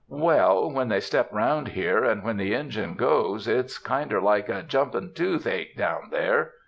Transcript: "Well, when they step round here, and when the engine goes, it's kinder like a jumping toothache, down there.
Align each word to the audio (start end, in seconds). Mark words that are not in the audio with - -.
"Well, 0.09 0.71
when 0.71 0.87
they 0.89 0.99
step 0.99 1.31
round 1.31 1.67
here, 1.67 2.03
and 2.03 2.23
when 2.23 2.37
the 2.37 2.55
engine 2.55 2.95
goes, 2.95 3.47
it's 3.47 3.77
kinder 3.77 4.19
like 4.19 4.49
a 4.49 4.63
jumping 4.63 5.13
toothache, 5.13 5.77
down 5.77 6.07
there. 6.09 6.53